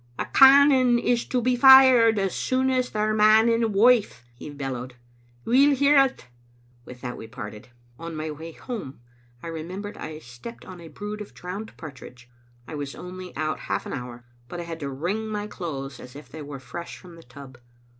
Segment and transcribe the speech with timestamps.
[0.17, 4.95] "A cannon is to be fired as soon as they're man and wife," he bellowed."
[5.45, 6.25] We'll hear it."
[6.85, 7.69] With that we parted.
[7.99, 8.99] On my way home,
[9.43, 12.31] I remem ber, I stepped on a brood of drowned partridge.
[12.67, 16.15] I was only out half an hour, but I had to wring my clothes as
[16.15, 17.59] if they were fresh from the tub.